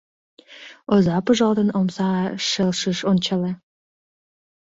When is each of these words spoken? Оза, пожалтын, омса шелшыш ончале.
Оза, 0.93 1.15
пожалтын, 1.25 1.69
омса 1.79 2.09
шелшыш 2.47 2.99
ончале. 3.11 3.51